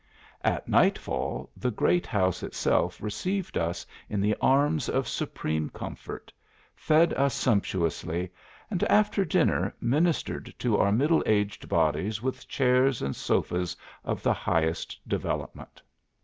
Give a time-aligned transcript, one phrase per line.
[0.43, 6.33] At nightfall, the great house itself received us in the arms of supreme comfort,
[6.73, 8.31] fed us sumptuously,
[8.71, 14.33] and after dinner ministered to our middle aged bodies with chairs and sofas of the
[14.33, 15.83] highest development.